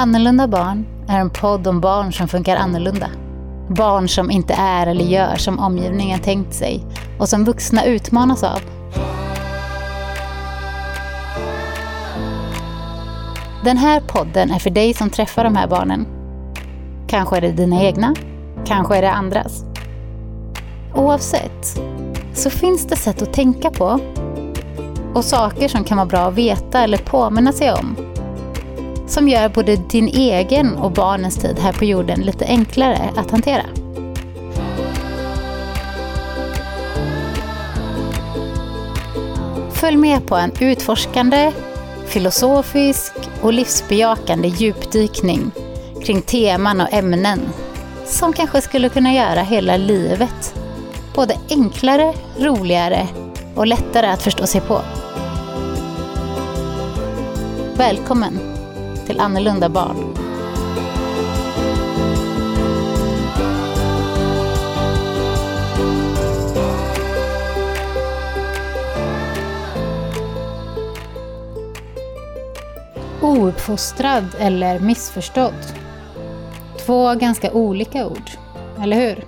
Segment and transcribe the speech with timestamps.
[0.00, 3.10] Annorlunda barn är en podd om barn som funkar annorlunda.
[3.68, 6.84] Barn som inte är eller gör som omgivningen tänkt sig
[7.18, 8.60] och som vuxna utmanas av.
[13.64, 16.06] Den här podden är för dig som träffar de här barnen.
[17.08, 18.14] Kanske är det dina egna,
[18.66, 19.64] kanske är det andras.
[20.94, 21.80] Oavsett
[22.34, 24.00] så finns det sätt att tänka på
[25.14, 27.96] och saker som kan vara bra att veta eller påminna sig om
[29.08, 33.64] som gör både din egen och barnens tid här på jorden lite enklare att hantera.
[39.72, 41.52] Följ med på en utforskande,
[42.06, 45.50] filosofisk och livsbejakande djupdykning
[46.04, 47.40] kring teman och ämnen
[48.06, 50.54] som kanske skulle kunna göra hela livet
[51.14, 53.06] både enklare, roligare
[53.54, 54.80] och lättare att förstå sig på.
[57.76, 58.57] Välkommen
[59.08, 60.14] till annorlunda barn.
[73.20, 75.52] Ouppfostrad eller missförstådd.
[76.86, 78.30] Två ganska olika ord,
[78.82, 79.24] eller hur?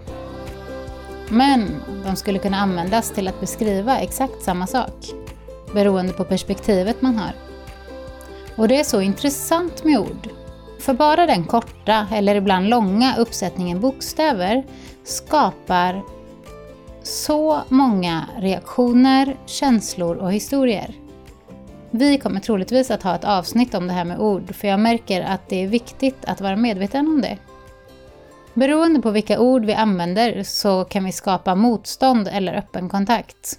[1.29, 4.95] Men de skulle kunna användas till att beskriva exakt samma sak,
[5.75, 7.50] beroende på perspektivet man har.
[8.57, 10.29] Och det är så intressant med ord.
[10.81, 14.65] För bara den korta, eller ibland långa, uppsättningen bokstäver
[15.05, 16.03] skapar
[17.03, 20.95] så många reaktioner, känslor och historier.
[21.91, 25.23] Vi kommer troligtvis att ha ett avsnitt om det här med ord, för jag märker
[25.23, 27.39] att det är viktigt att vara medveten om det.
[28.55, 33.59] Beroende på vilka ord vi använder så kan vi skapa motstånd eller öppen kontakt.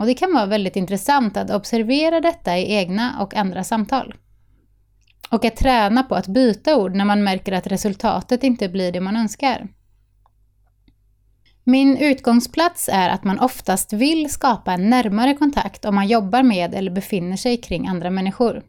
[0.00, 4.14] Och det kan vara väldigt intressant att observera detta i egna och andra samtal.
[5.30, 9.00] Och att träna på att byta ord när man märker att resultatet inte blir det
[9.00, 9.68] man önskar.
[11.64, 16.74] Min utgångsplats är att man oftast vill skapa en närmare kontakt om man jobbar med
[16.74, 18.62] eller befinner sig kring andra människor.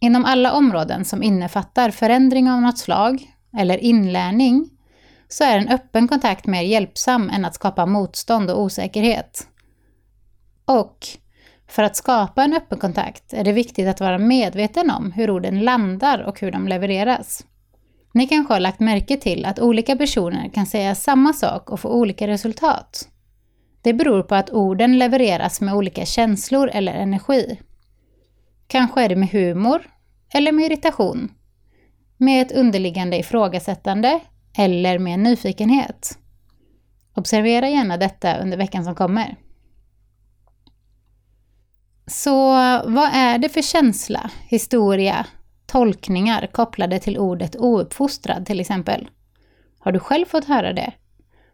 [0.00, 4.70] Inom alla områden som innefattar förändring av något slag eller inlärning
[5.28, 9.48] så är en öppen kontakt mer hjälpsam än att skapa motstånd och osäkerhet.
[10.64, 11.06] Och
[11.68, 15.60] för att skapa en öppen kontakt är det viktigt att vara medveten om hur orden
[15.60, 17.44] landar och hur de levereras.
[18.14, 21.88] Ni kanske har lagt märke till att olika personer kan säga samma sak och få
[21.88, 23.08] olika resultat.
[23.82, 27.60] Det beror på att orden levereras med olika känslor eller energi.
[28.66, 29.90] Kanske är det med humor
[30.34, 31.32] eller med irritation.
[32.16, 34.20] Med ett underliggande ifrågasättande
[34.58, 36.18] eller med nyfikenhet.
[37.14, 39.36] Observera gärna detta under veckan som kommer.
[42.06, 42.48] Så
[42.84, 45.26] vad är det för känsla, historia,
[45.66, 49.08] tolkningar kopplade till ordet ouppfostrad till exempel?
[49.78, 50.92] Har du själv fått höra det?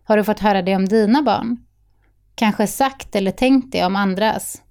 [0.04, 1.64] Har du fått höra det om dina barn?
[2.34, 4.62] Kanske sagt eller tänkt det om andras?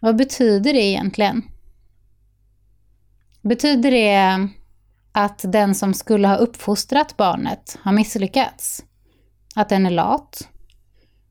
[0.00, 1.42] Vad betyder det egentligen?
[3.42, 4.48] Betyder det
[5.12, 8.84] att den som skulle ha uppfostrat barnet har misslyckats?
[9.54, 10.48] Att den är lat?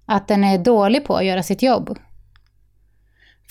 [0.05, 1.97] Att den är dålig på att göra sitt jobb?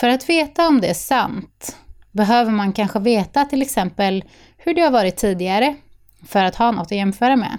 [0.01, 1.77] För att veta om det är sant
[2.13, 4.25] behöver man kanske veta till exempel
[4.57, 5.77] hur det har varit tidigare
[6.27, 7.59] för att ha något att jämföra med.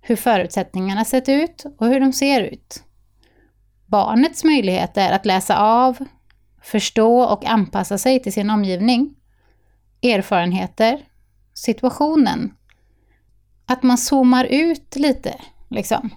[0.00, 2.82] Hur förutsättningarna sett ut och hur de ser ut.
[3.86, 5.96] Barnets möjligheter att läsa av,
[6.62, 9.14] förstå och anpassa sig till sin omgivning.
[10.02, 11.00] Erfarenheter,
[11.54, 12.54] situationen.
[13.66, 16.10] Att man zoomar ut lite, liksom.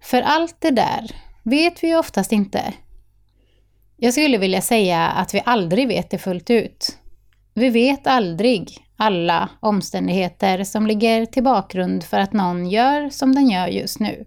[0.00, 2.74] För allt det där vet vi ju oftast inte
[4.00, 6.98] jag skulle vilja säga att vi aldrig vet det fullt ut.
[7.54, 13.48] Vi vet aldrig alla omständigheter som ligger till bakgrund för att någon gör som den
[13.48, 14.24] gör just nu.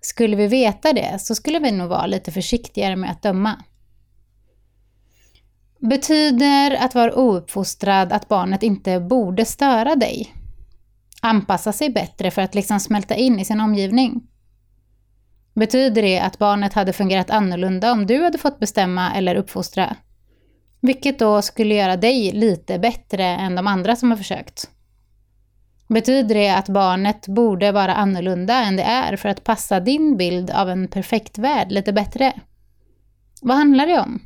[0.00, 3.62] Skulle vi veta det så skulle vi nog vara lite försiktigare med att döma.
[5.80, 10.34] Betyder att vara ouppfostrad att barnet inte borde störa dig?
[11.22, 14.31] Anpassa sig bättre för att liksom smälta in i sin omgivning?
[15.54, 19.96] Betyder det att barnet hade fungerat annorlunda om du hade fått bestämma eller uppfostra?
[20.80, 24.70] Vilket då skulle göra dig lite bättre än de andra som har försökt.
[25.88, 30.50] Betyder det att barnet borde vara annorlunda än det är för att passa din bild
[30.50, 32.32] av en perfekt värld lite bättre?
[33.42, 34.20] Vad handlar det om?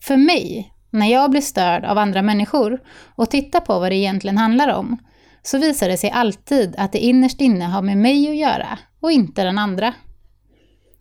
[0.00, 2.80] För mig, när jag blir störd av andra människor
[3.14, 4.98] och tittar på vad det egentligen handlar om,
[5.46, 9.12] så visar det sig alltid att det innerst inne har med mig att göra och
[9.12, 9.94] inte den andra.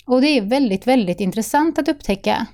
[0.05, 2.45] Och det är väldigt, väldigt intressant att upptäcka.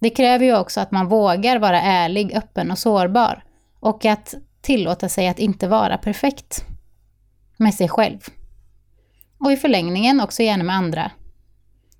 [0.00, 3.44] Det kräver ju också att man vågar vara ärlig, öppen och sårbar.
[3.80, 6.64] Och att tillåta sig att inte vara perfekt.
[7.56, 8.18] Med sig själv.
[9.38, 11.10] Och i förlängningen också gärna med andra.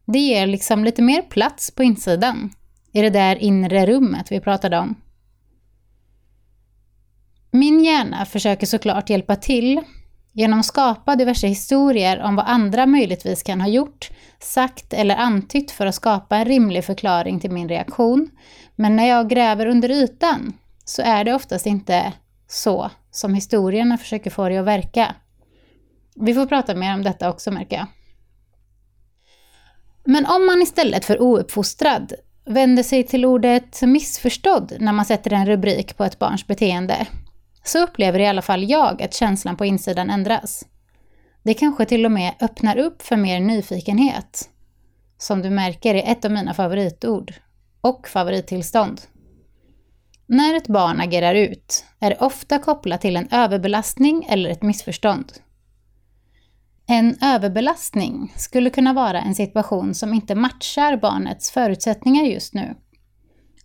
[0.05, 2.51] Det ger liksom lite mer plats på insidan.
[2.93, 4.95] I det där inre rummet vi pratade om.
[7.56, 9.81] Min hjärna försöker såklart hjälpa till
[10.33, 14.11] genom att skapa diverse historier om vad andra möjligtvis kan ha gjort,
[14.41, 18.31] sagt eller antytt för att skapa en rimlig förklaring till min reaktion.
[18.77, 20.53] Men när jag gräver under ytan
[20.85, 22.12] så är det oftast inte
[22.49, 25.15] så som historierna försöker få det att verka.
[26.15, 27.87] Vi får prata mer om detta också märker jag.
[30.05, 32.12] Men om man istället för ouppfostrad
[32.45, 37.07] vänder sig till ordet missförstådd när man sätter en rubrik på ett barns beteende,
[37.64, 40.64] så upplever i alla fall jag att känslan på insidan ändras.
[41.43, 44.50] Det kanske till och med öppnar upp för mer nyfikenhet.
[45.19, 47.34] Som du märker är ett av mina favoritord.
[47.81, 49.00] Och favorittillstånd.
[50.26, 55.32] När ett barn agerar ut är det ofta kopplat till en överbelastning eller ett missförstånd.
[56.87, 62.75] En överbelastning skulle kunna vara en situation som inte matchar barnets förutsättningar just nu.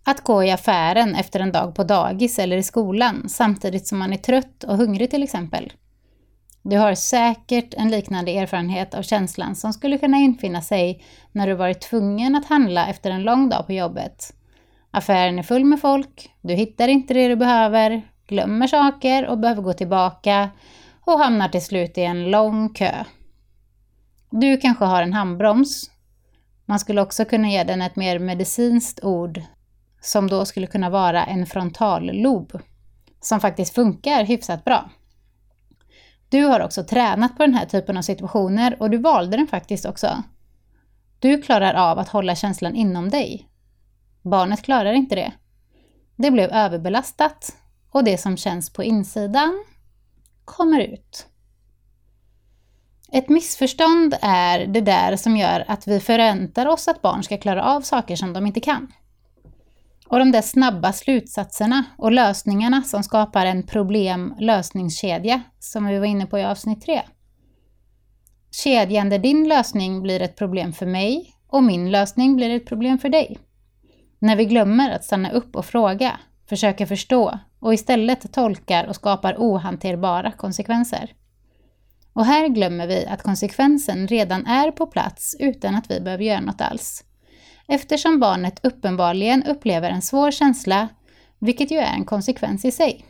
[0.04, 4.12] Att gå i affären efter en dag på dagis eller i skolan samtidigt som man
[4.12, 5.72] är trött och hungrig till exempel.
[6.62, 11.54] Du har säkert en liknande erfarenhet av känslan som skulle kunna infinna sig när du
[11.54, 14.34] varit tvungen att handla efter en lång dag på jobbet.
[14.90, 19.62] Affären är full med folk, du hittar inte det du behöver, glömmer saker och behöver
[19.62, 20.50] gå tillbaka
[21.00, 23.04] och hamnar till slut i en lång kö.
[24.30, 25.90] Du kanske har en handbroms.
[26.66, 29.42] Man skulle också kunna ge den ett mer medicinskt ord
[30.00, 32.62] som då skulle kunna vara en frontallob,
[33.20, 34.90] som faktiskt funkar hyfsat bra.
[36.28, 39.86] Du har också tränat på den här typen av situationer och du valde den faktiskt
[39.86, 40.22] också.
[41.18, 43.48] Du klarar av att hålla känslan inom dig.
[44.22, 45.32] Barnet klarar inte det.
[46.16, 47.56] Det blev överbelastat
[47.90, 49.64] och det som känns på insidan
[50.44, 51.26] kommer ut.
[53.12, 57.64] Ett missförstånd är det där som gör att vi förväntar oss att barn ska klara
[57.64, 58.92] av saker som de inte kan.
[60.10, 66.26] Och de där snabba slutsatserna och lösningarna som skapar en problem-lösningskedja, som vi var inne
[66.26, 67.02] på i avsnitt 3.
[68.50, 72.98] Kedjan där din lösning blir ett problem för mig och min lösning blir ett problem
[72.98, 73.38] för dig.
[74.18, 79.34] När vi glömmer att stanna upp och fråga, försöka förstå och istället tolkar och skapar
[79.38, 81.12] ohanterbara konsekvenser.
[82.12, 86.40] Och här glömmer vi att konsekvensen redan är på plats utan att vi behöver göra
[86.40, 87.04] något alls
[87.70, 90.88] eftersom barnet uppenbarligen upplever en svår känsla,
[91.38, 93.04] vilket ju är en konsekvens i sig.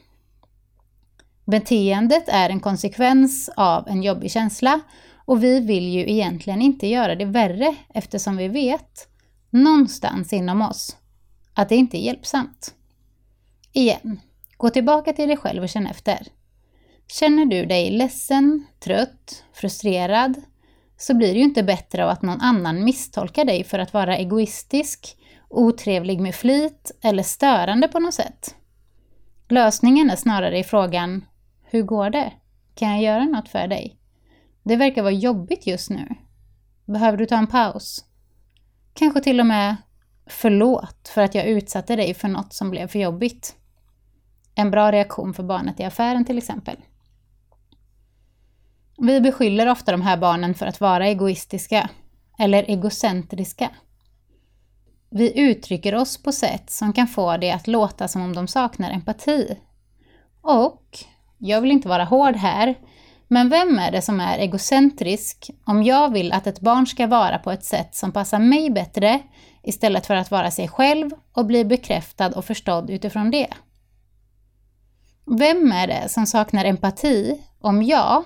[1.45, 4.81] Beteendet är en konsekvens av en jobbig känsla
[5.25, 9.09] och vi vill ju egentligen inte göra det värre eftersom vi vet,
[9.51, 10.97] någonstans inom oss,
[11.55, 12.75] att det inte är hjälpsamt.
[13.73, 14.21] Igen,
[14.57, 16.27] gå tillbaka till dig själv och känn efter.
[17.07, 20.35] Känner du dig ledsen, trött, frustrerad,
[21.01, 24.17] så blir det ju inte bättre av att någon annan misstolkar dig för att vara
[24.17, 25.17] egoistisk,
[25.49, 28.55] otrevlig med flit eller störande på något sätt.
[29.49, 31.25] Lösningen är snarare i frågan
[31.63, 32.33] Hur går det?
[32.75, 33.97] Kan jag göra något för dig?
[34.63, 36.09] Det verkar vara jobbigt just nu.
[36.85, 38.05] Behöver du ta en paus?
[38.95, 39.77] Kanske till och med
[40.27, 43.57] Förlåt för att jag utsatte dig för något som blev för jobbigt.
[44.55, 46.77] En bra reaktion för barnet i affären till exempel.
[49.03, 51.89] Vi beskyller ofta de här barnen för att vara egoistiska
[52.39, 53.71] eller egocentriska.
[55.11, 58.91] Vi uttrycker oss på sätt som kan få det att låta som om de saknar
[58.91, 59.57] empati.
[60.43, 60.99] Och,
[61.39, 62.75] jag vill inte vara hård här,
[63.29, 67.39] men vem är det som är egocentrisk om jag vill att ett barn ska vara
[67.39, 69.21] på ett sätt som passar mig bättre
[69.63, 73.49] istället för att vara sig själv och bli bekräftad och förstådd utifrån det?
[75.39, 78.25] Vem är det som saknar empati om jag,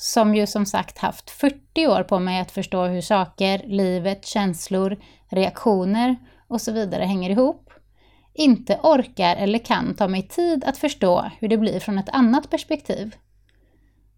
[0.00, 4.96] som ju som sagt haft 40 år på mig att förstå hur saker, livet, känslor,
[5.28, 6.16] reaktioner
[6.48, 7.70] och så vidare hänger ihop,
[8.34, 12.50] inte orkar eller kan ta mig tid att förstå hur det blir från ett annat
[12.50, 13.16] perspektiv.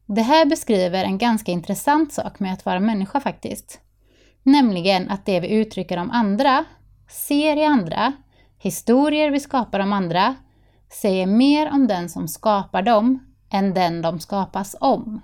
[0.06, 3.80] Det här beskriver en ganska intressant sak med att vara människa faktiskt.
[4.42, 6.64] Nämligen att det vi uttrycker om andra,
[7.08, 8.12] ser i andra,
[8.58, 10.34] historier vi skapar om andra,
[10.92, 13.18] säger mer om den som skapar dem
[13.50, 15.20] än den de skapas om.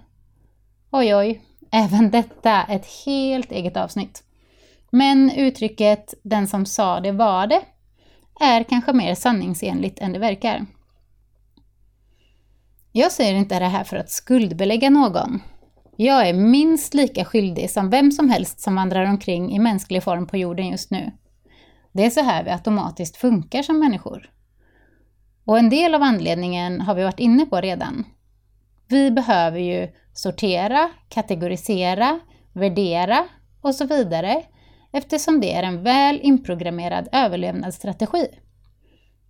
[0.91, 4.23] Oj, oj, även detta ett helt eget avsnitt.
[4.91, 7.61] Men uttrycket ”den som sa det var det”
[8.41, 10.67] är kanske mer sanningsenligt än det verkar.
[12.93, 15.43] Jag säger inte det här för att skuldbelägga någon.
[15.97, 20.27] Jag är minst lika skyldig som vem som helst som vandrar omkring i mänsklig form
[20.27, 21.13] på jorden just nu.
[21.93, 24.31] Det är så här vi automatiskt funkar som människor.
[25.45, 28.05] Och en del av anledningen har vi varit inne på redan.
[28.89, 32.21] Vi behöver ju sortera, kategorisera,
[32.53, 33.29] värdera
[33.61, 34.43] och så vidare
[34.93, 38.29] eftersom det är en väl inprogrammerad överlevnadsstrategi.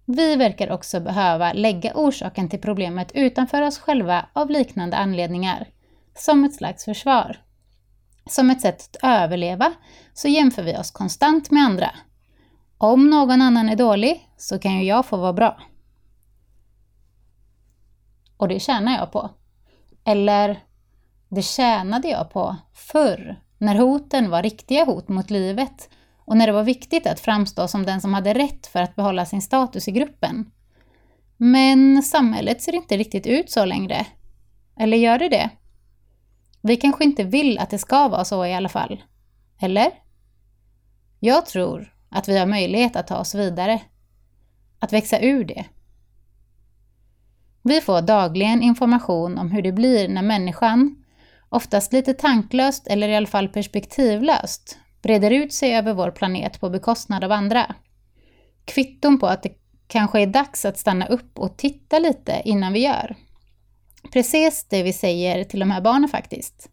[0.05, 5.69] Vi verkar också behöva lägga orsaken till problemet utanför oss själva av liknande anledningar,
[6.15, 7.41] som ett slags försvar.
[8.31, 9.73] Som ett sätt att överleva
[10.15, 11.91] så jämför vi oss konstant med andra.
[12.79, 15.61] Om någon annan är dålig så kan ju jag få vara bra.
[18.37, 19.31] Och det tjänar jag på.
[20.07, 20.61] Eller,
[21.29, 25.89] det tjänade jag på förr, när hoten var riktiga hot mot livet
[26.25, 29.27] och när det var viktigt att framstå som den som hade rätt för att behålla
[29.27, 30.51] sin status i gruppen.
[31.37, 34.07] Men samhället ser inte riktigt ut så längre.
[34.81, 35.51] Eller gör det det?
[36.63, 39.03] Vi kanske inte vill att det ska vara så i alla fall.
[39.61, 39.91] Eller?
[41.21, 43.81] Jag tror att vi har möjlighet att ta oss vidare.
[44.79, 45.65] Att växa ur det.
[47.69, 51.05] Vi får dagligen information om hur det blir när människan,
[51.49, 56.71] oftast lite tanklöst eller i alla fall perspektivlöst, breder ut sig över vår planet på
[56.71, 57.75] bekostnad av andra.
[58.65, 59.53] Kvitton på att det
[59.87, 63.17] kanske är dags att stanna upp och titta lite innan vi gör.
[64.13, 66.69] Precis det vi säger till de här barnen faktiskt.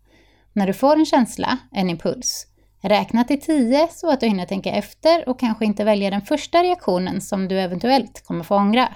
[0.54, 2.48] När du får en känsla, en impuls,
[2.82, 6.64] räkna till tio så att du hinner tänka efter och kanske inte välja den första
[6.64, 8.90] reaktionen som du eventuellt kommer få ångra.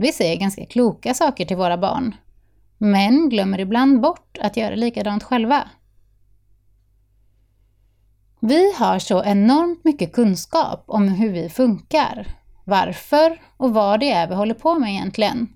[0.00, 2.14] Vi säger ganska kloka saker till våra barn,
[2.78, 5.68] men glömmer ibland bort att göra likadant själva.
[8.40, 12.26] Vi har så enormt mycket kunskap om hur vi funkar,
[12.64, 15.48] varför och vad det är vi håller på med egentligen.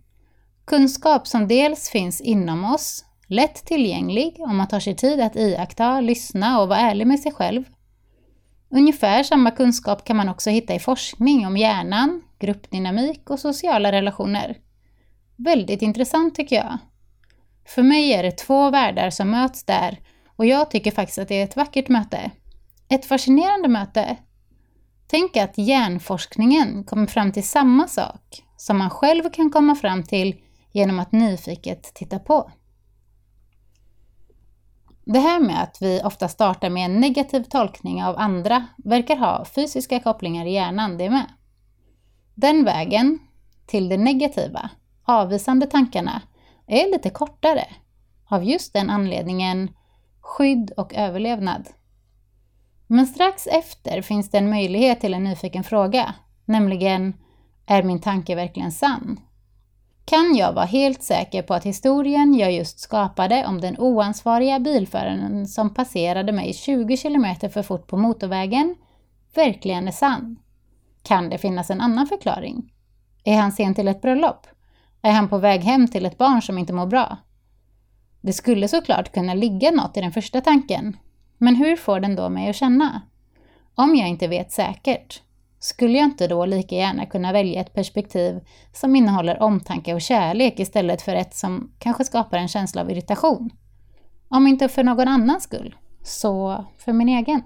[0.65, 6.01] Kunskap som dels finns inom oss, lätt tillgänglig om man tar sig tid att iaktta,
[6.01, 7.65] lyssna och vara ärlig med sig själv.
[8.71, 14.57] Ungefär samma kunskap kan man också hitta i forskning om hjärnan, gruppdynamik och sociala relationer.
[15.37, 16.79] Väldigt intressant tycker jag.
[17.67, 19.99] För mig är det två världar som möts där
[20.37, 22.31] och jag tycker faktiskt att det är ett vackert möte.
[22.89, 24.17] Ett fascinerande möte.
[25.07, 30.37] Tänk att hjärnforskningen kommer fram till samma sak som man själv kan komma fram till
[30.73, 32.51] genom att nyfiket titta på.
[35.05, 39.45] Det här med att vi ofta startar med en negativ tolkning av andra verkar ha
[39.45, 41.27] fysiska kopplingar i hjärnan det med.
[42.43, 43.19] Den vägen
[43.67, 44.71] till det negativa,
[45.05, 46.23] avvisande tankarna,
[46.67, 47.65] är lite kortare
[48.29, 49.71] av just den anledningen
[50.21, 51.69] skydd och överlevnad.
[52.87, 57.15] Men strax efter finns det en möjlighet till en nyfiken fråga, nämligen
[57.67, 59.21] är min tanke verkligen sann?
[60.05, 65.47] Kan jag vara helt säker på att historien jag just skapade om den oansvariga bilföraren
[65.47, 68.77] som passerade mig 20 km för fort på motorvägen
[69.35, 70.42] verkligen är sann?
[71.03, 72.73] Kan det finnas en annan förklaring?
[73.25, 74.47] Är han sen till ett bröllop?
[75.03, 77.17] Är han på väg hem till ett barn som inte mår bra?
[78.21, 80.97] Det skulle såklart kunna ligga något i den första tanken,
[81.39, 83.03] men hur får den då mig att känna?
[83.75, 85.23] Om jag inte vet säkert,
[85.59, 88.41] skulle jag inte då lika gärna kunna välja ett perspektiv
[88.73, 93.51] som innehåller omtanke och kärlek istället för ett som kanske skapar en känsla av irritation?
[94.29, 97.43] Om inte för någon annans skull, så för min egen.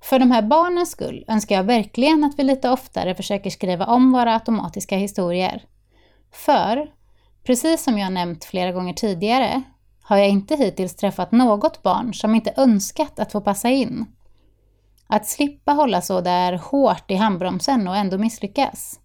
[0.00, 4.12] För de här barnens skull önskar jag verkligen att vi lite oftare försöker skriva om
[4.12, 5.64] våra automatiska historier.
[6.32, 6.90] För,
[7.44, 9.62] precis som jag nämnt flera gånger tidigare,
[10.02, 14.06] har jag inte hittills träffat något barn som inte önskat att få passa in.
[15.06, 19.00] Att slippa hålla så där hårt i handbromsen och ändå misslyckas.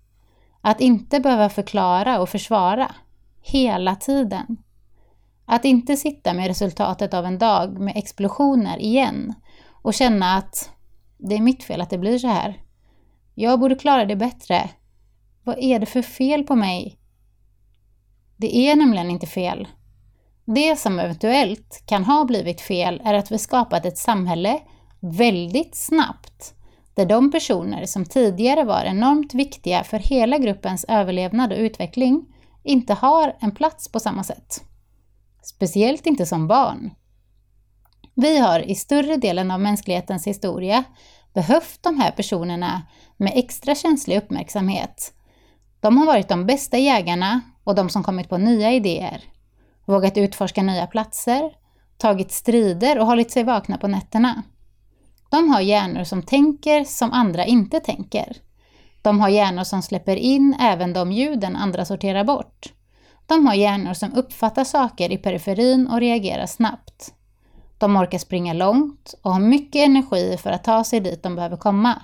[0.62, 2.92] Att inte behöva förklara och försvara.
[3.42, 4.58] Hela tiden.
[5.46, 9.34] Att inte sitta med resultatet av en dag med explosioner igen
[9.72, 10.70] och känna att
[11.24, 12.62] det är mitt fel att det blir så här.
[13.36, 14.70] Jag borde klara det bättre.
[15.44, 17.00] Vad är det för fel på mig?
[18.38, 19.68] Det är nämligen inte fel.
[20.46, 24.60] Det som eventuellt kan ha blivit fel är att vi skapat ett samhälle
[25.00, 26.54] väldigt snabbt
[26.94, 32.26] där de personer som tidigare var enormt viktiga för hela gruppens överlevnad och utveckling
[32.64, 34.64] inte har en plats på samma sätt.
[35.42, 36.92] Speciellt inte som barn.
[38.16, 40.84] Vi har i större delen av mänsklighetens historia
[41.34, 42.82] behövt de här personerna
[43.18, 45.14] med extra känslig uppmärksamhet.
[45.80, 49.24] De har varit de bästa jägarna och de som kommit på nya idéer,
[49.86, 51.52] vågat utforska nya platser,
[51.98, 54.44] tagit strider och hållit sig vakna på nätterna.
[55.30, 58.38] De har hjärnor som tänker som andra inte tänker.
[59.02, 62.74] De har hjärnor som släpper in även de ljuden andra sorterar bort.
[63.28, 67.14] De har hjärnor som uppfattar saker i periferin och reagerar snabbt.
[67.84, 71.58] De orkar springa långt och har mycket energi för att ta sig dit de behöver
[71.58, 72.02] komma.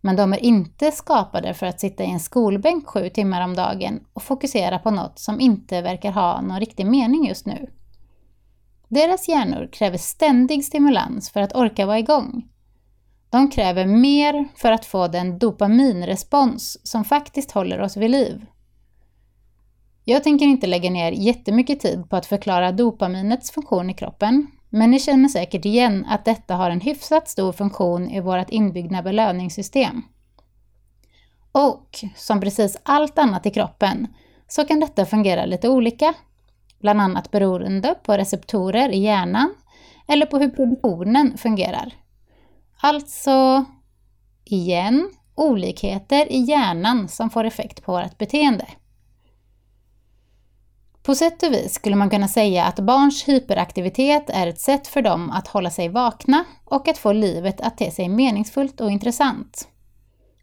[0.00, 4.04] Men de är inte skapade för att sitta i en skolbänk sju timmar om dagen
[4.12, 7.70] och fokusera på något som inte verkar ha någon riktig mening just nu.
[8.88, 12.48] Deras hjärnor kräver ständig stimulans för att orka vara igång.
[13.30, 18.46] De kräver mer för att få den dopaminrespons som faktiskt håller oss vid liv.
[20.04, 24.90] Jag tänker inte lägga ner jättemycket tid på att förklara dopaminets funktion i kroppen, men
[24.90, 30.02] ni känner säkert igen att detta har en hyfsat stor funktion i vårt inbyggda belöningssystem.
[31.52, 34.06] Och som precis allt annat i kroppen
[34.48, 36.14] så kan detta fungera lite olika,
[36.80, 39.54] bland annat beroende på receptorer i hjärnan
[40.08, 41.92] eller på hur produktionen fungerar.
[42.80, 43.64] Alltså,
[44.44, 48.66] igen, olikheter i hjärnan som får effekt på vårt beteende.
[51.10, 55.02] På sätt och vis skulle man kunna säga att barns hyperaktivitet är ett sätt för
[55.02, 59.68] dem att hålla sig vakna och att få livet att te sig meningsfullt och intressant.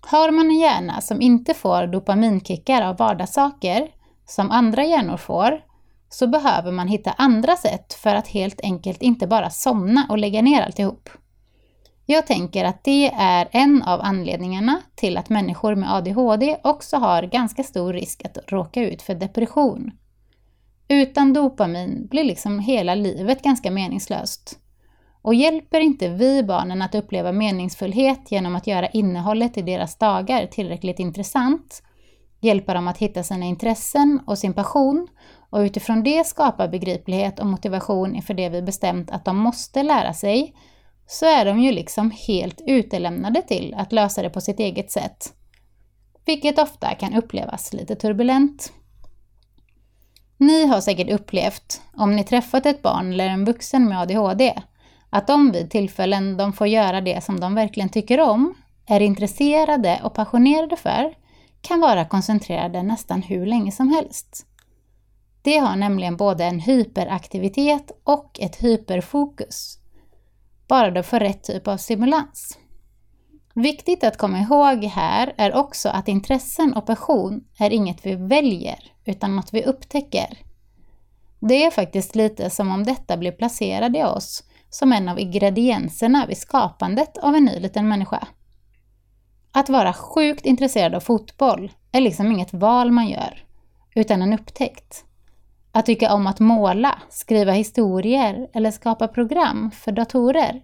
[0.02, 3.88] Har man en hjärna som inte får dopaminkickar av vardagssaker,
[4.26, 5.62] som andra hjärnor får,
[6.10, 10.42] så behöver man hitta andra sätt för att helt enkelt inte bara somna och lägga
[10.42, 11.10] ner alltihop.
[12.06, 17.24] Jag tänker att det är en av anledningarna till att människor med ADHD också har
[17.24, 19.92] ganska stor risk att råka ut för depression.
[20.88, 24.60] Utan dopamin blir liksom hela livet ganska meningslöst.
[25.22, 30.46] Och hjälper inte vi barnen att uppleva meningsfullhet genom att göra innehållet i deras dagar
[30.46, 31.84] tillräckligt intressant,
[32.42, 35.08] hjälpa dem att hitta sina intressen och sin passion
[35.50, 40.14] och utifrån det skapa begriplighet och motivation inför det vi bestämt att de måste lära
[40.14, 40.56] sig,
[41.08, 45.34] så är de ju liksom helt utelämnade till att lösa det på sitt eget sätt.
[46.26, 48.74] Vilket ofta kan upplevas lite turbulent.
[50.38, 54.54] Ni har säkert upplevt, om ni träffat ett barn eller en vuxen med ADHD,
[55.10, 58.54] att de vid tillfällen de får göra det som de verkligen tycker om,
[58.86, 61.14] är intresserade och passionerade för,
[61.62, 64.46] kan vara koncentrerade nästan hur länge som helst.
[65.42, 69.78] Det har nämligen både en hyperaktivitet och ett hyperfokus.
[70.68, 72.58] Bara de får rätt typ av stimulans.
[73.58, 78.80] Viktigt att komma ihåg här är också att intressen och passion är inget vi väljer,
[79.06, 80.38] utan något vi upptäcker.
[81.40, 86.26] Det är faktiskt lite som om detta blir placerat i oss som en av ingredienserna
[86.28, 88.28] vid skapandet av en ny liten människa.
[89.52, 93.46] Att vara sjukt intresserad av fotboll är liksom inget val man gör,
[93.96, 95.06] utan en upptäckt.
[95.72, 100.62] Att tycka om att måla, skriva historier eller skapa program för datorer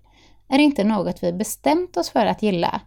[0.49, 2.81] är inte något vi bestämt oss för att gilla.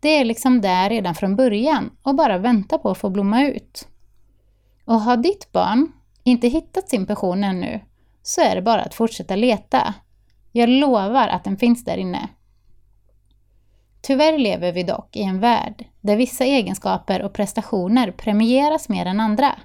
[0.00, 3.88] Det är liksom där redan från början och bara vänta på att få blomma ut.
[4.84, 5.92] Och har ditt barn
[6.24, 7.80] inte hittat sin passion ännu,
[8.22, 9.94] så är det bara att fortsätta leta.
[10.52, 12.28] Jag lovar att den finns där inne.
[14.02, 19.20] Tyvärr lever vi dock i en värld där vissa egenskaper och prestationer premieras mer än
[19.20, 19.58] andra.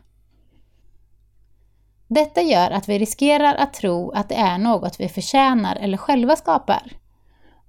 [2.08, 6.36] Detta gör att vi riskerar att tro att det är något vi förtjänar eller själva
[6.36, 6.99] skapar.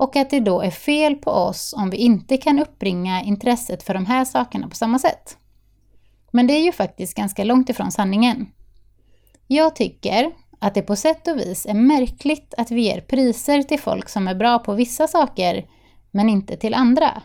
[0.00, 3.94] Och att det då är fel på oss om vi inte kan uppbringa intresset för
[3.94, 5.36] de här sakerna på samma sätt.
[6.30, 8.46] Men det är ju faktiskt ganska långt ifrån sanningen.
[9.46, 13.80] Jag tycker att det på sätt och vis är märkligt att vi ger priser till
[13.80, 15.66] folk som är bra på vissa saker,
[16.10, 17.22] men inte till andra.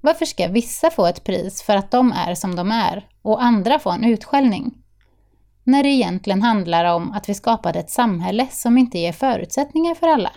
[0.00, 3.78] Varför ska vissa få ett pris för att de är som de är och andra
[3.78, 4.74] få en utskällning?
[5.64, 10.08] När det egentligen handlar om att vi skapade ett samhälle som inte ger förutsättningar för
[10.08, 10.32] alla.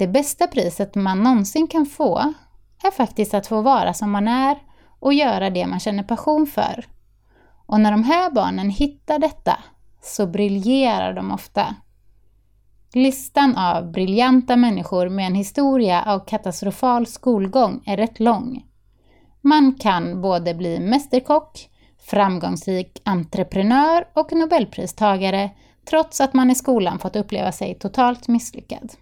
[0.00, 2.34] Det bästa priset man någonsin kan få
[2.84, 4.58] är faktiskt att få vara som man är
[5.00, 6.86] och göra det man känner passion för.
[7.66, 9.58] Och när de här barnen hittar detta
[10.02, 11.74] så briljerar de ofta.
[12.94, 18.64] Listan av briljanta människor med en historia av katastrofal skolgång är rätt lång.
[19.40, 21.68] Man kan både bli mästerkock,
[22.10, 25.50] framgångsrik entreprenör och nobelpristagare
[25.90, 28.92] trots att man i skolan fått uppleva sig totalt misslyckad.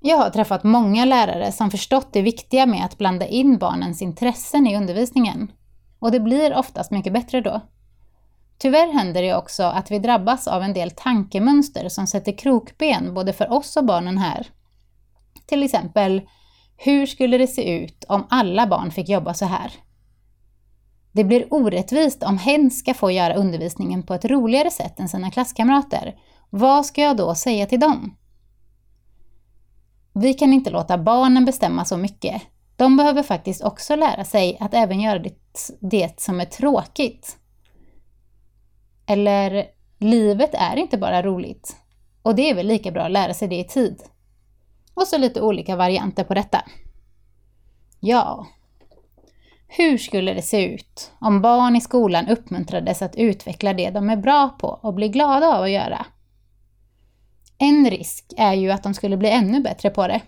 [0.00, 4.66] Jag har träffat många lärare som förstått det viktiga med att blanda in barnens intressen
[4.66, 5.52] i undervisningen.
[5.98, 7.60] Och det blir oftast mycket bättre då.
[8.58, 13.32] Tyvärr händer det också att vi drabbas av en del tankemönster som sätter krokben både
[13.32, 14.46] för oss och barnen här.
[15.46, 16.22] Till exempel,
[16.76, 19.72] hur skulle det se ut om alla barn fick jobba så här?
[21.12, 25.30] Det blir orättvist om hen ska få göra undervisningen på ett roligare sätt än sina
[25.30, 26.14] klasskamrater.
[26.50, 28.16] Vad ska jag då säga till dem?
[30.18, 32.42] Vi kan inte låta barnen bestämma så mycket.
[32.76, 35.34] De behöver faktiskt också lära sig att även göra det,
[35.80, 37.36] det som är tråkigt.
[39.06, 39.66] Eller
[39.98, 41.76] livet är inte bara roligt.
[42.22, 44.02] Och det är väl lika bra att lära sig det i tid.
[44.94, 46.64] Och så lite olika varianter på detta.
[48.00, 48.46] Ja,
[49.68, 54.16] hur skulle det se ut om barn i skolan uppmuntrades att utveckla det de är
[54.16, 56.06] bra på och blir glada av att göra?
[57.58, 60.22] En risk är ju att de skulle bli ännu bättre på det.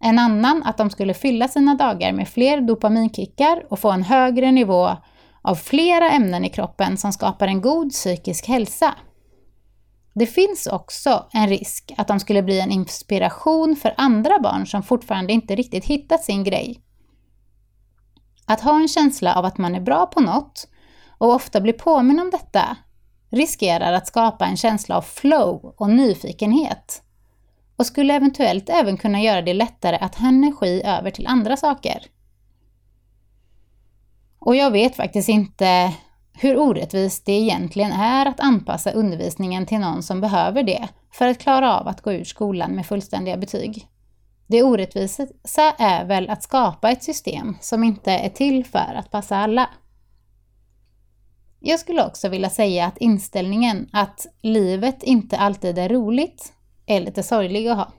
[0.00, 4.52] En annan att de skulle fylla sina dagar med fler dopaminkickar och få en högre
[4.52, 4.96] nivå
[5.42, 8.94] av flera ämnen i kroppen som skapar en god psykisk hälsa.
[10.14, 14.82] Det finns också en risk att de skulle bli en inspiration för andra barn som
[14.82, 16.80] fortfarande inte riktigt hittat sin grej.
[18.46, 20.68] Att ha en känsla av att man är bra på något
[21.18, 22.76] och ofta bli påminn om detta
[23.30, 27.02] riskerar att skapa en känsla av flow och nyfikenhet
[27.76, 32.02] och skulle eventuellt även kunna göra det lättare att ha energi över till andra saker.
[34.38, 35.92] Och jag vet faktiskt inte
[36.32, 41.38] hur orättvist det egentligen är att anpassa undervisningen till någon som behöver det för att
[41.38, 43.88] klara av att gå ur skolan med fullständiga betyg.
[44.46, 49.36] Det orättvisa är väl att skapa ett system som inte är till för att passa
[49.36, 49.68] alla.
[51.68, 56.52] Jag skulle också vilja säga att inställningen att livet inte alltid är roligt
[56.86, 57.92] är lite sorglig att ha.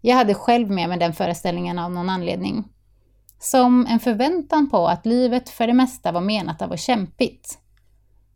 [0.00, 2.64] Jag hade själv med mig den föreställningen av någon anledning.
[3.38, 7.58] Som en förväntan på att livet för det mesta var menat att vara kämpigt.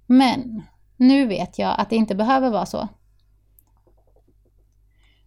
[0.07, 0.63] Men
[0.97, 2.89] nu vet jag att det inte behöver vara så.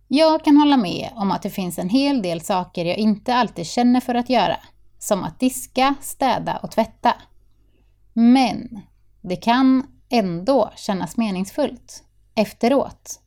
[0.07, 3.67] Jag kan hålla med om att det finns en hel del saker jag inte alltid
[3.67, 4.57] känner för att göra,
[4.99, 7.13] som att diska, städa och tvätta.
[8.13, 8.81] Men
[9.27, 12.03] det kan ändå kännas meningsfullt
[12.35, 13.19] efteråt.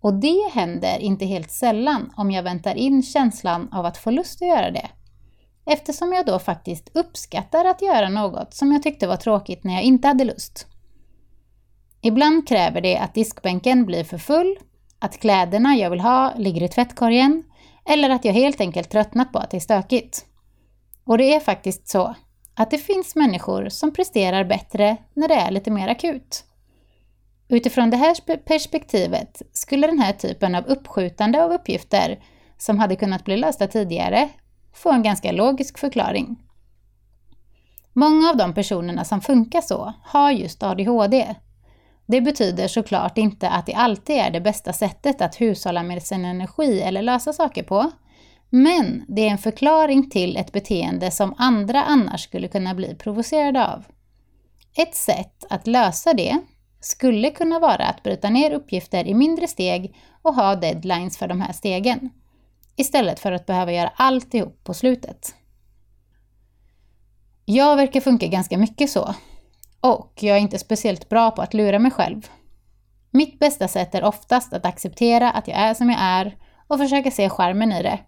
[0.00, 4.42] Och det händer inte helt sällan om jag väntar in känslan av att få lust
[4.42, 4.88] att göra det.
[5.66, 9.82] Eftersom jag då faktiskt uppskattar att göra något som jag tyckte var tråkigt när jag
[9.82, 10.66] inte hade lust.
[12.00, 14.58] Ibland kräver det att diskbänken blir för full,
[14.98, 17.42] att kläderna jag vill ha ligger i tvättkorgen
[17.84, 20.26] eller att jag helt enkelt tröttnat på att det är stökigt.
[21.04, 22.14] Och det är faktiskt så
[22.54, 26.44] att det finns människor som presterar bättre när det är lite mer akut.
[27.48, 32.20] Utifrån det här perspektivet skulle den här typen av uppskjutande av uppgifter
[32.58, 34.28] som hade kunnat bli lösta tidigare
[34.74, 36.36] få en ganska logisk förklaring.
[37.92, 41.34] Många av de personerna som funkar så har just ADHD.
[42.06, 46.24] Det betyder såklart inte att det alltid är det bästa sättet att hushålla med sin
[46.24, 47.90] energi eller lösa saker på,
[48.54, 53.66] men det är en förklaring till ett beteende som andra annars skulle kunna bli provocerade
[53.66, 53.84] av.
[54.76, 56.38] Ett sätt att lösa det
[56.80, 61.40] skulle kunna vara att bryta ner uppgifter i mindre steg och ha deadlines för de
[61.40, 62.10] här stegen,
[62.76, 65.34] istället för att behöva göra alltihop på slutet.
[67.44, 69.14] Jag verkar funka ganska mycket så,
[69.80, 72.28] och jag är inte speciellt bra på att lura mig själv.
[73.10, 76.36] Mitt bästa sätt är oftast att acceptera att jag är som jag är
[76.66, 77.98] och försöka se skärmen i det.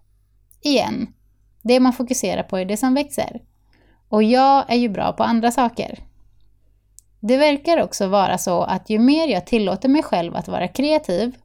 [0.61, 1.13] Igen,
[1.61, 3.41] det man fokuserar på är det som växer.
[4.09, 5.99] Och jag är ju bra på andra saker.
[7.19, 11.35] Det verkar också vara så att ju mer jag tillåter mig själv att vara kreativ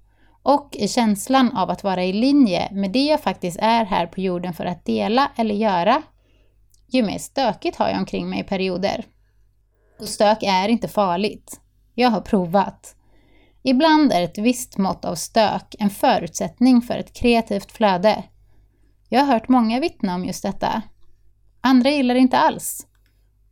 [0.42, 4.20] och i känslan av att vara i linje med det jag faktiskt är här på
[4.20, 6.02] jorden för att dela eller göra,
[6.88, 9.04] ju mer stökigt har jag omkring mig i perioder.
[10.00, 11.60] Och stök är inte farligt.
[11.94, 12.96] Jag har provat.
[13.62, 18.24] Ibland är ett visst mått av stök en förutsättning för ett kreativt flöde.
[19.12, 20.82] Jag har hört många vittna om just detta.
[21.60, 22.86] Andra gillar det inte alls.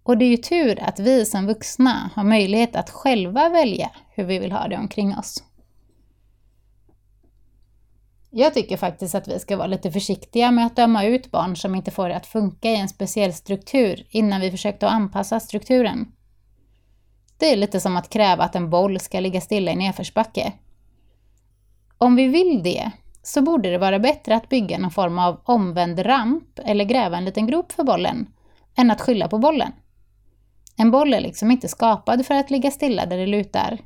[0.03, 4.25] Och det är ju tur att vi som vuxna har möjlighet att själva välja hur
[4.25, 5.45] vi vill ha det omkring oss.
[8.31, 11.75] Jag tycker faktiskt att vi ska vara lite försiktiga med att döma ut barn som
[11.75, 16.13] inte får det att funka i en speciell struktur innan vi försökt att anpassa strukturen.
[17.39, 20.53] Det är lite som att kräva att en boll ska ligga stilla i nedförsbacke.
[21.99, 22.91] Om vi vill det
[23.23, 27.25] så borde det vara bättre att bygga någon form av omvänd ramp eller gräva en
[27.25, 28.27] liten grop för bollen
[28.77, 29.73] än att skylla på bollen.
[30.77, 33.79] En boll är liksom inte skapad för att ligga stilla där det lutar.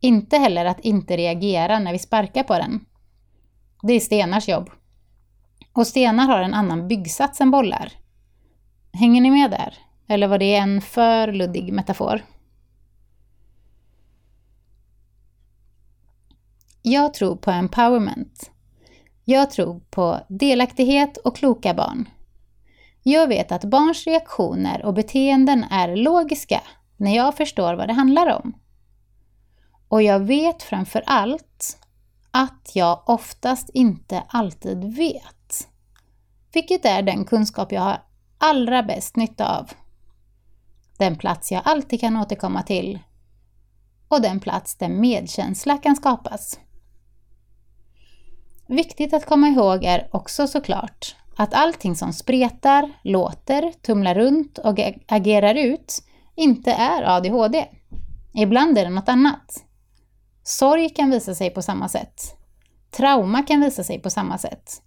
[0.00, 2.80] Inte heller att inte reagera när vi sparkar på den.
[3.82, 4.70] Det är stenars jobb.
[5.72, 7.92] Och stenar har en annan byggsats än bollar.
[8.92, 9.74] Hänger ni med där?
[10.08, 12.22] Eller var det en för luddig metafor?
[16.88, 18.50] Jag tror på empowerment.
[19.24, 22.08] Jag tror på delaktighet och kloka barn.
[23.02, 26.62] Jag vet att barns reaktioner och beteenden är logiska
[26.96, 28.56] när jag förstår vad det handlar om.
[29.88, 31.78] Och jag vet framför allt
[32.30, 35.68] att jag oftast inte alltid vet.
[36.52, 38.02] Vilket är den kunskap jag har
[38.38, 39.70] allra bäst nytta av.
[40.98, 42.98] Den plats jag alltid kan återkomma till.
[44.08, 46.60] och den plats där medkänsla kan skapas.
[48.68, 54.78] Viktigt att komma ihåg är också såklart att allting som spretar, låter, tumlar runt och
[55.08, 56.02] agerar ut
[56.34, 57.68] inte är ADHD.
[58.34, 59.64] Ibland är det något annat.
[60.42, 62.36] Sorg kan visa sig på samma sätt.
[62.90, 64.82] Trauma kan visa sig på samma sätt.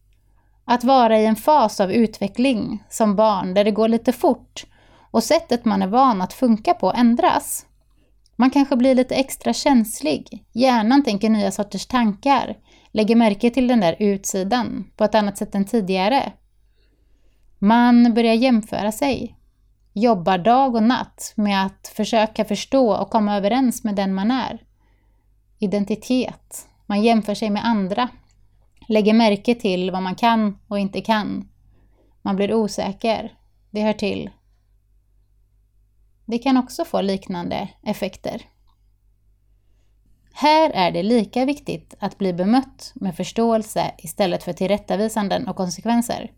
[0.66, 4.66] Att vara i en fas av utveckling som barn där det går lite fort
[5.12, 7.66] och sättet man är van att funka på ändras.
[8.36, 12.58] Man kanske blir lite extra känslig, hjärnan tänker nya sorters tankar,
[12.92, 16.34] lägger märke till den där utsidan på ett annat sätt än tidigare.
[17.60, 19.36] Man börjar jämföra sig,
[19.94, 24.64] jobbar dag och natt med att försöka förstå och komma överens med den man är.
[25.60, 28.10] Identitet, man jämför sig med andra,
[28.88, 31.50] lägger märke till vad man kan och inte kan.
[32.22, 33.34] Man blir osäker,
[33.70, 34.30] det hör till.
[36.26, 38.42] Det kan också få liknande effekter.
[40.42, 46.32] Här är det lika viktigt att bli bemött med förståelse istället för tillrättavisanden och konsekvenser.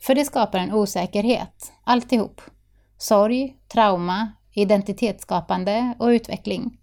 [0.00, 2.40] För det skapar en osäkerhet, alltihop.
[2.98, 6.78] Sorg, trauma, identitetsskapande och utveckling.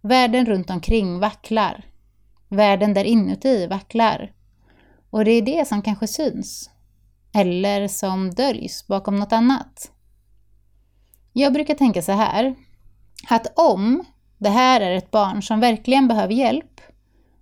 [0.00, 1.84] Världen runt omkring vacklar.
[2.48, 4.32] Världen där inuti vacklar.
[5.10, 6.70] Och det är det som kanske syns.
[7.34, 9.92] Eller som döljs bakom något annat.
[11.32, 12.54] Jag brukar tänka så här,
[13.28, 14.04] att om
[14.38, 16.80] det här är ett barn som verkligen behöver hjälp,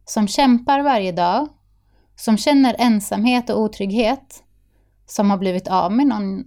[0.04, 1.48] som kämpar varje dag,
[2.16, 4.42] som känner ensamhet och otrygghet,
[5.06, 6.44] som har blivit av med någon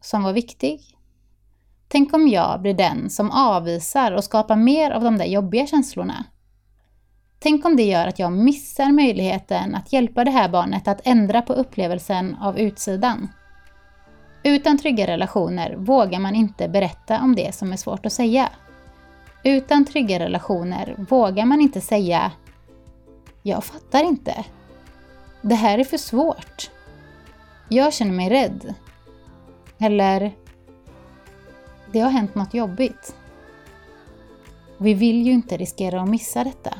[0.00, 0.80] som var viktig.
[1.88, 6.24] Tänk om jag blir den som avvisar och skapar mer av de där jobbiga känslorna.
[7.40, 11.42] Tänk om det gör att jag missar möjligheten att hjälpa det här barnet att ändra
[11.42, 13.28] på upplevelsen av utsidan.
[14.42, 18.48] Utan trygga relationer vågar man inte berätta om det som är svårt att säga.
[19.42, 22.32] Utan trygga relationer vågar man inte säga
[23.42, 24.44] ”Jag fattar inte.
[25.42, 26.70] Det här är för svårt.
[27.68, 28.74] Jag känner mig rädd.
[29.78, 30.32] Eller
[31.92, 33.14] Det har hänt något jobbigt.
[34.78, 36.74] Vi vill ju inte riskera att missa detta.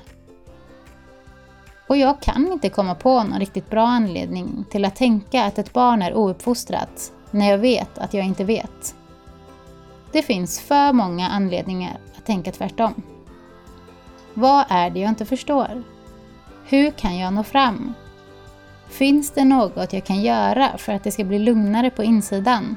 [1.89, 5.73] Och jag kan inte komma på någon riktigt bra anledning till att tänka att ett
[5.73, 8.95] barn är ouppfostrat när jag vet att jag inte vet.
[10.13, 13.03] Det finns för många anledningar att tänka tvärtom.
[14.35, 15.83] Vad är det jag inte förstår?
[16.65, 17.95] Hur kan jag nå fram?
[18.89, 22.77] Finns det något jag kan göra för att det ska bli lugnare på insidan?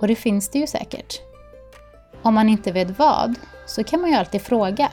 [0.00, 1.20] Och det finns det ju säkert.
[2.22, 3.34] Om man inte vet vad,
[3.66, 4.90] så kan man ju alltid fråga.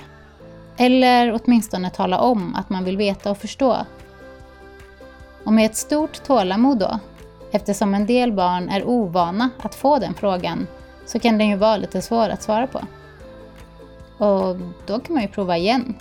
[0.78, 3.78] Eller åtminstone tala om att man vill veta och förstå.
[5.44, 7.00] Och med ett stort tålamod då,
[7.52, 10.68] eftersom en del barn är ovana att få den frågan,
[11.12, 12.82] så kan den ju vara lite svår att svara på.
[14.26, 15.96] Och då kan man ju prova igen.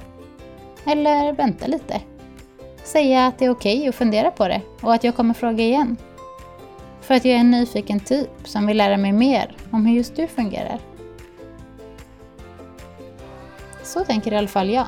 [0.85, 2.01] Eller vänta lite
[2.85, 5.65] säga att det är okej okay att fundera på det och att jag kommer fråga
[5.65, 5.97] igen.
[7.01, 10.17] För att jag är en nyfiken typ som vill lära mig mer om hur just
[10.17, 10.79] du fungerar.
[13.83, 14.87] Så tänker i alla fall jag.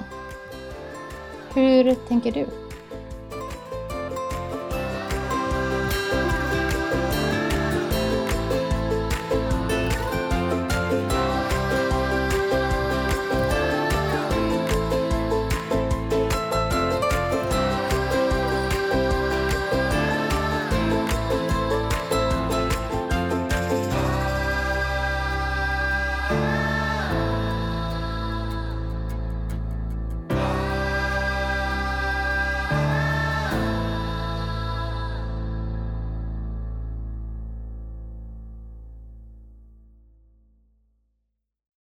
[1.55, 2.47] Hur tänker du?